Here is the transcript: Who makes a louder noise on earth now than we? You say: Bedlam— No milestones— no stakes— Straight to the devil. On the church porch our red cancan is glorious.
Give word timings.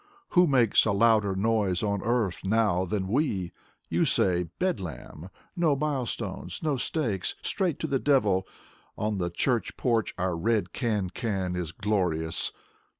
Who 0.29 0.47
makes 0.47 0.83
a 0.85 0.91
louder 0.93 1.35
noise 1.35 1.83
on 1.83 2.01
earth 2.03 2.43
now 2.43 2.85
than 2.85 3.07
we? 3.07 3.51
You 3.87 4.03
say: 4.05 4.45
Bedlam— 4.57 5.29
No 5.55 5.75
milestones— 5.75 6.63
no 6.63 6.75
stakes— 6.75 7.35
Straight 7.43 7.77
to 7.81 7.85
the 7.85 7.99
devil. 7.99 8.47
On 8.97 9.19
the 9.19 9.29
church 9.29 9.77
porch 9.77 10.15
our 10.17 10.35
red 10.35 10.73
cancan 10.73 11.55
is 11.55 11.71
glorious. 11.71 12.51